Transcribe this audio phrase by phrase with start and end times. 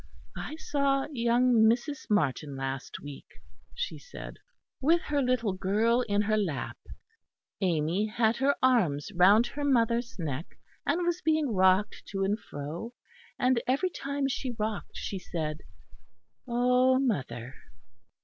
[0.35, 2.09] "I saw young Mrs.
[2.09, 3.33] Martin last week,"
[3.75, 4.39] she said,
[4.81, 6.79] "with her little girl in her lap.
[7.61, 12.95] Amy had her arms round her mother's neck, and was being rocked to and fro;
[13.37, 15.59] and every time she rocked she said
[16.47, 17.53] 'Oh, mother.'"